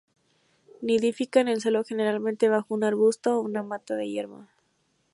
[0.81, 4.49] Nidifica en el suelo generalmente bajo un arbusto o una mata de hierba.